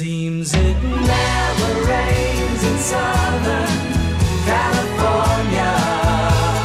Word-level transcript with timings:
Seems 0.00 0.54
it 0.54 0.82
never 0.82 1.86
rains 1.86 2.62
in 2.62 2.78
Southern 2.78 3.68
California. 4.46 5.74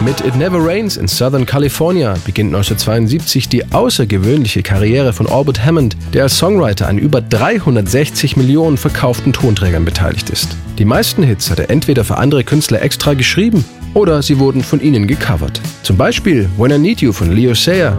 Mit 0.00 0.20
It 0.20 0.36
Never 0.36 0.64
Rains 0.64 0.96
in 0.96 1.08
Southern 1.08 1.44
California 1.44 2.14
beginnt 2.24 2.54
1972 2.54 3.48
die 3.48 3.64
außergewöhnliche 3.72 4.62
Karriere 4.62 5.12
von 5.12 5.26
Albert 5.26 5.64
Hammond, 5.64 5.96
der 6.12 6.22
als 6.22 6.38
Songwriter 6.38 6.86
an 6.86 6.98
über 6.98 7.20
360 7.20 8.36
Millionen 8.36 8.76
verkauften 8.76 9.32
Tonträgern 9.32 9.84
beteiligt 9.84 10.30
ist. 10.30 10.56
Die 10.78 10.84
meisten 10.84 11.24
Hits 11.24 11.50
hat 11.50 11.58
er 11.58 11.68
entweder 11.68 12.04
für 12.04 12.18
andere 12.18 12.44
Künstler 12.44 12.80
extra 12.80 13.14
geschrieben 13.14 13.64
oder 13.92 14.22
sie 14.22 14.38
wurden 14.38 14.62
von 14.62 14.80
ihnen 14.80 15.08
gecovert. 15.08 15.60
Zum 15.82 15.96
Beispiel 15.96 16.48
When 16.56 16.70
I 16.70 16.78
Need 16.78 17.00
You 17.00 17.12
von 17.12 17.32
Leo 17.32 17.54
Sayer, 17.54 17.98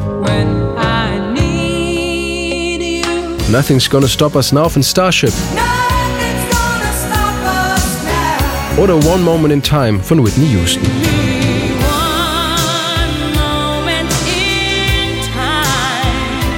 Nothing's 3.49 3.87
Gonna 3.87 4.07
Stop 4.07 4.35
Us 4.35 4.51
Now 4.51 4.67
von 4.67 4.83
Starship 4.83 5.33
nothing's 5.55 6.51
gonna 6.51 6.93
stop 6.93 7.45
us 7.45 8.03
now. 8.03 8.83
oder 8.83 8.95
One 9.07 9.23
Moment 9.23 9.53
in 9.53 9.61
Time 9.61 9.99
von 9.99 10.23
Whitney 10.23 10.47
Houston. 10.47 11.26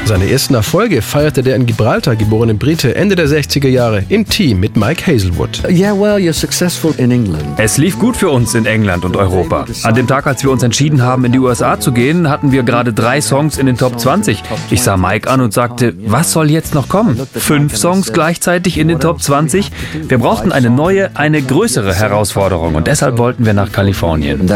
Seine 0.10 0.32
ersten 0.32 0.56
Erfolge 0.56 1.04
feierte 1.04 1.44
der 1.44 1.56
in 1.56 1.68
Gibraltar 1.68 2.16
geborene 2.16 2.56
Brite 2.56 2.96
Ende 2.96 3.16
der 3.16 3.28
60er 3.28 3.68
Jahre 3.68 4.04
im 4.10 4.28
Team 4.28 4.60
mit 4.60 4.76
Mike 4.76 5.06
Hazelwood. 5.06 5.62
Yeah, 5.70 5.94
well, 5.94 6.16
you're 6.16 6.34
successful 6.34 6.96
in 6.98 7.12
England. 7.12 7.44
Es 7.58 7.78
lief 7.78 8.00
gut 8.00 8.18
für 8.18 8.32
uns 8.32 8.56
in 8.56 8.66
England 8.66 9.06
und 9.06 9.16
Europa. 9.16 9.68
An 9.84 9.94
dem 9.94 10.08
Tag, 10.08 10.26
als 10.26 10.42
wir 10.42 10.50
uns 10.50 10.64
entschieden 10.64 11.04
haben, 11.04 11.26
in 11.26 11.32
die 11.32 11.38
USA 11.38 11.80
zu 11.80 11.92
gehen, 11.92 12.28
hatten 12.28 12.52
wir 12.52 12.64
gerade 12.64 12.92
drei 12.92 13.22
Songs 13.22 13.60
in 13.60 13.68
den 13.68 13.78
Top 13.78 14.00
20. 14.00 14.42
Ich 14.72 14.82
sah 14.82 14.98
Mike 14.98 15.30
an 15.30 15.42
und 15.42 15.54
sagte, 15.54 15.94
was 16.08 16.32
soll 16.32 16.50
jetzt 16.50 16.74
noch 16.74 16.90
kommen? 16.90 17.22
Fünf 17.36 17.78
Songs 17.78 18.12
gleichzeitig 18.12 18.80
in 18.80 18.88
den 18.88 19.00
Top 19.00 19.22
20? 19.22 19.72
Wir 20.08 20.18
brauchten 20.18 20.52
eine 20.52 20.72
neue, 20.72 21.16
eine 21.16 21.40
größere 21.40 21.94
Herausforderung 21.94 22.74
und 22.74 22.88
deshalb 22.88 23.20
wollten 23.20 23.46
wir 23.46 23.54
nach 23.54 23.72
Kalifornien. 23.72 24.50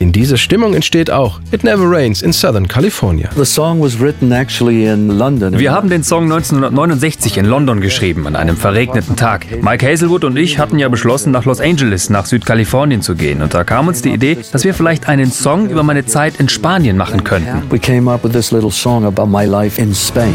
In 0.00 0.12
dieser 0.12 0.36
Stimmung 0.36 0.74
entsteht 0.74 1.10
auch 1.12 1.38
It 1.52 1.62
Never 1.62 1.88
Rains 1.88 2.22
in 2.22 2.32
Southern 2.32 2.66
California. 2.66 3.11
The 3.36 3.44
song 3.44 3.80
was 3.82 4.00
written 4.00 4.32
actually 4.32 4.86
in 4.86 5.08
London. 5.08 5.58
Wir 5.58 5.72
haben 5.72 5.88
den 5.88 6.02
Song 6.02 6.24
1969 6.24 7.38
in 7.38 7.46
London 7.46 7.80
geschrieben, 7.80 8.26
an 8.26 8.36
einem 8.36 8.56
verregneten 8.56 9.16
Tag. 9.16 9.46
Mike 9.62 9.86
Hazelwood 9.86 10.24
und 10.24 10.36
ich 10.36 10.58
hatten 10.58 10.78
ja 10.78 10.88
beschlossen, 10.88 11.32
nach 11.32 11.44
Los 11.44 11.60
Angeles, 11.60 12.10
nach 12.10 12.26
Südkalifornien 12.26 13.02
zu 13.02 13.14
gehen. 13.14 13.42
Und 13.42 13.54
da 13.54 13.64
kam 13.64 13.88
uns 13.88 14.02
die 14.02 14.10
Idee, 14.10 14.38
dass 14.52 14.64
wir 14.64 14.74
vielleicht 14.74 15.08
einen 15.08 15.30
Song 15.30 15.68
über 15.68 15.82
meine 15.82 16.06
Zeit 16.06 16.38
in 16.38 16.48
Spanien 16.48 16.96
machen 16.96 17.24
könnten. 17.24 17.70
We 17.70 17.78
came 17.78 18.10
up 18.10 18.24
with 18.24 18.32
this 18.32 18.50
little 18.50 18.70
song 18.70 19.04
about 19.04 19.26
my 19.26 19.44
life 19.44 19.80
in 19.80 19.94
Spain. 19.94 20.34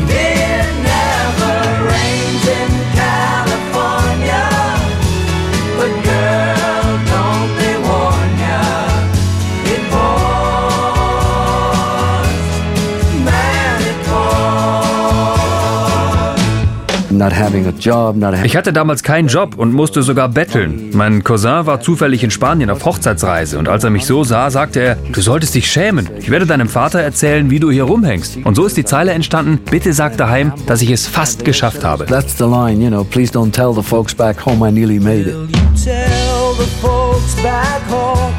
Ich 18.43 18.55
hatte 18.55 18.73
damals 18.73 19.03
keinen 19.03 19.27
Job 19.27 19.55
und 19.57 19.73
musste 19.73 20.03
sogar 20.03 20.29
betteln. 20.29 20.91
Mein 20.93 21.23
Cousin 21.23 21.65
war 21.65 21.81
zufällig 21.81 22.23
in 22.23 22.31
Spanien 22.31 22.69
auf 22.69 22.85
Hochzeitsreise 22.85 23.57
und 23.57 23.69
als 23.69 23.83
er 23.83 23.89
mich 23.89 24.05
so 24.05 24.23
sah, 24.23 24.49
sagte 24.49 24.79
er, 24.81 24.95
du 24.95 25.21
solltest 25.21 25.55
dich 25.55 25.71
schämen. 25.71 26.09
Ich 26.19 26.29
werde 26.29 26.45
deinem 26.45 26.69
Vater 26.69 26.99
erzählen, 26.99 27.49
wie 27.49 27.59
du 27.59 27.71
hier 27.71 27.83
rumhängst. 27.83 28.39
Und 28.43 28.55
so 28.55 28.65
ist 28.65 28.77
die 28.77 28.85
Zeile 28.85 29.11
entstanden, 29.11 29.59
bitte 29.69 29.93
sag 29.93 30.17
daheim, 30.17 30.53
dass 30.67 30.81
ich 30.81 30.91
es 30.91 31.07
fast 31.07 31.45
geschafft 31.45 31.83
habe. 31.83 32.05
That's 32.05 32.37
the 32.37 32.45
line, 32.45 32.81
you 32.81 32.89
know, 32.89 33.03
please 33.03 33.31
don't 33.31 33.51
tell 33.51 33.73
the 33.73 33.83
folks 33.83 34.13
back 34.13 34.45
home 34.45 34.67
I 34.67 34.71
nearly 34.71 34.99
made 34.99 35.29
it. 35.29 35.35
Tell 35.83 36.53
the 36.57 36.69
folks 36.81 37.35
back 37.41 37.81
home 37.89 38.33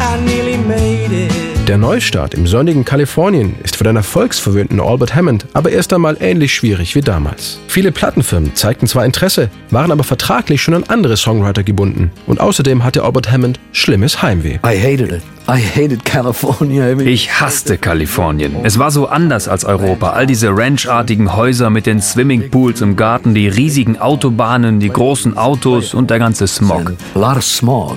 I 0.00 0.20
nearly 0.24 0.58
made 0.58 1.12
it? 1.12 1.53
Der 1.66 1.78
Neustart 1.78 2.34
im 2.34 2.46
sonnigen 2.46 2.84
Kalifornien 2.84 3.54
ist 3.64 3.76
für 3.76 3.84
den 3.84 3.96
erfolgsverwöhnten 3.96 4.80
Albert 4.80 5.14
Hammond 5.14 5.46
aber 5.54 5.70
erst 5.70 5.94
einmal 5.94 6.18
ähnlich 6.20 6.52
schwierig 6.52 6.94
wie 6.94 7.00
damals. 7.00 7.58
Viele 7.68 7.90
Plattenfirmen 7.90 8.54
zeigten 8.54 8.86
zwar 8.86 9.06
Interesse, 9.06 9.48
waren 9.70 9.90
aber 9.90 10.04
vertraglich 10.04 10.60
schon 10.60 10.74
an 10.74 10.84
andere 10.84 11.16
Songwriter 11.16 11.62
gebunden. 11.62 12.12
Und 12.26 12.38
außerdem 12.38 12.84
hatte 12.84 13.02
Albert 13.02 13.32
Hammond 13.32 13.60
schlimmes 13.72 14.20
Heimweh. 14.20 14.56
I 14.56 14.78
hated 14.78 15.10
it. 15.10 15.22
I 15.46 15.60
hated 15.60 16.06
California. 16.06 16.90
I 16.90 16.94
mean, 16.94 17.06
Ich 17.06 17.38
hasste 17.38 17.76
Kalifornien. 17.76 18.56
Es 18.64 18.78
war 18.78 18.90
so 18.90 19.08
anders 19.08 19.46
als 19.46 19.66
Europa. 19.66 20.10
All 20.10 20.26
diese 20.26 20.48
ranchartigen 20.56 21.36
Häuser 21.36 21.68
mit 21.68 21.84
den 21.84 22.00
Swimmingpools 22.00 22.80
im 22.80 22.96
Garten, 22.96 23.34
die 23.34 23.48
riesigen 23.48 23.98
Autobahnen, 23.98 24.80
die 24.80 24.88
großen 24.88 25.36
Autos 25.36 25.92
und 25.92 26.08
der 26.10 26.18
ganze 26.18 26.46
Smog. 26.46 26.94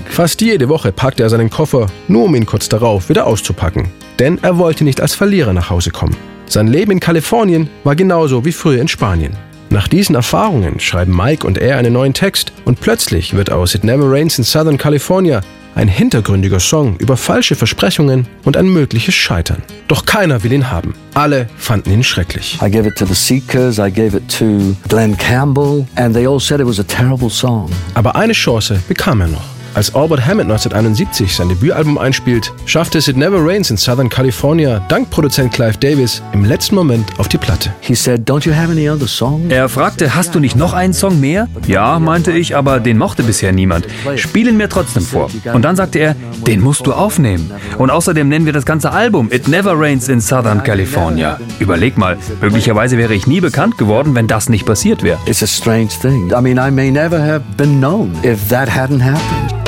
Fast 0.09 0.41
jede 0.41 0.67
Woche 0.67 0.91
packte 0.91 1.23
er 1.23 1.29
seinen 1.29 1.49
Koffer, 1.49 1.87
nur 2.09 2.25
um 2.25 2.35
ihn 2.35 2.45
kurz 2.45 2.67
darauf 2.67 3.07
wieder 3.07 3.25
auszupacken. 3.25 3.87
Denn 4.19 4.39
er 4.41 4.57
wollte 4.57 4.83
nicht 4.83 4.99
als 4.99 5.15
Verlierer 5.15 5.53
nach 5.53 5.69
Hause 5.69 5.91
kommen. 5.91 6.17
Sein 6.47 6.67
Leben 6.67 6.91
in 6.91 6.99
Kalifornien 6.99 7.69
war 7.85 7.95
genauso 7.95 8.43
wie 8.43 8.51
früher 8.51 8.81
in 8.81 8.89
Spanien. 8.89 9.37
Nach 9.69 9.87
diesen 9.87 10.15
Erfahrungen 10.15 10.79
schreiben 10.79 11.15
Mike 11.15 11.45
und 11.45 11.57
er 11.57 11.77
einen 11.77 11.93
neuen 11.93 12.13
Text 12.13 12.51
und 12.65 12.79
plötzlich 12.79 13.35
wird 13.35 13.51
aus 13.51 13.75
It 13.75 13.83
Never 13.83 14.09
Rains 14.09 14.37
in 14.37 14.43
Southern 14.43 14.77
California 14.77 15.41
ein 15.77 15.87
hintergründiger 15.87 16.59
Song 16.59 16.97
über 16.97 17.15
falsche 17.17 17.55
Versprechungen 17.55 18.27
und 18.43 18.57
ein 18.57 18.67
mögliches 18.67 19.13
Scheitern. 19.13 19.61
Doch 19.87 20.05
keiner 20.05 20.43
will 20.43 20.51
ihn 20.51 20.71
haben. 20.71 20.95
Alle 21.13 21.47
fanden 21.55 21.91
ihn 21.91 22.03
schrecklich. 22.03 22.57
I 22.61 22.71
gave 22.71 22.87
it 22.87 22.95
to 22.95 23.05
the 23.05 23.13
Seekers, 23.13 23.77
I 23.77 23.91
gave 23.91 24.17
it 24.17 24.27
to 24.39 24.75
Glenn 24.87 25.15
Campbell, 25.15 25.85
and 25.95 26.15
they 26.15 26.25
all 26.25 26.39
said 26.39 26.59
it 26.59 26.65
was 26.65 26.79
a 26.79 26.83
terrible 26.83 27.29
song. 27.29 27.69
Aber 27.93 28.15
eine 28.15 28.33
Chance 28.33 28.81
bekam 28.87 29.21
er 29.21 29.27
noch. 29.27 29.56
Als 29.77 29.93
Albert 29.93 30.25
Hammond 30.25 30.49
1971 30.49 31.35
sein 31.35 31.49
Debütalbum 31.49 31.99
einspielt, 31.99 32.51
schaffte 32.65 32.97
es 32.97 33.07
It 33.07 33.15
Never 33.15 33.37
Rains 33.39 33.69
in 33.69 33.77
Southern 33.77 34.09
California 34.09 34.83
dank 34.89 35.11
Produzent 35.11 35.53
Clive 35.53 35.77
Davis 35.77 36.23
im 36.33 36.45
letzten 36.45 36.73
Moment 36.73 37.07
auf 37.19 37.27
die 37.27 37.37
Platte. 37.37 37.71
He 37.81 37.93
said, 37.93 38.27
Don't 38.27 38.43
you 38.47 38.55
have 38.55 38.71
any 38.71 38.89
other 38.89 39.07
songs? 39.07 39.53
Er 39.53 39.69
fragte, 39.69 40.15
hast 40.15 40.33
du 40.33 40.39
nicht 40.39 40.55
noch 40.55 40.73
einen 40.73 40.93
Song 40.93 41.19
mehr? 41.19 41.47
Ja, 41.67 41.99
meinte 41.99 42.31
ich, 42.31 42.55
aber 42.55 42.79
den 42.79 42.97
mochte 42.97 43.21
bisher 43.21 43.51
niemand. 43.51 43.85
Spiel 44.15 44.47
ihn 44.47 44.57
mir 44.57 44.67
trotzdem 44.67 45.03
vor. 45.03 45.29
Und 45.53 45.61
dann 45.61 45.75
sagte 45.75 45.99
er, 45.99 46.15
den 46.47 46.59
musst 46.59 46.87
du 46.87 46.93
aufnehmen. 46.93 47.51
Und 47.77 47.91
außerdem 47.91 48.27
nennen 48.27 48.47
wir 48.47 48.53
das 48.53 48.65
ganze 48.65 48.89
Album 48.89 49.29
It 49.31 49.47
Never 49.47 49.73
Rains 49.75 50.09
in 50.09 50.21
Southern 50.21 50.63
California. 50.63 51.39
Überleg 51.59 51.99
mal, 51.99 52.17
möglicherweise 52.41 52.97
wäre 52.97 53.13
ich 53.13 53.27
nie 53.27 53.41
bekannt 53.41 53.77
geworden, 53.77 54.15
wenn 54.15 54.25
das 54.25 54.49
nicht 54.49 54.65
passiert 54.65 55.03
wäre. 55.03 55.19
It's 55.27 55.43
a 55.43 55.47
strange 55.47 55.89
thing. 56.01 56.31
I 56.31 56.41
mean, 56.41 56.57
I 56.57 56.71
may 56.71 56.89
never 56.89 57.21
have 57.21 57.43
been 57.57 57.77
known 57.77 58.15
if 58.23 58.47
that 58.49 58.67
hadn't 58.67 59.03
happened. 59.03 59.66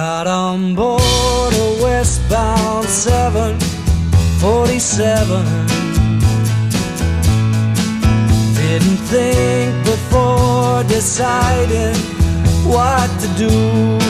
Got 0.00 0.26
on 0.26 0.74
board 0.74 1.52
a 1.52 1.78
westbound 1.82 2.86
747. 2.86 5.44
Didn't 8.54 9.00
think 9.12 9.84
before 9.84 10.84
deciding 10.84 11.96
what 12.64 13.10
to 13.20 13.28
do. 13.36 14.09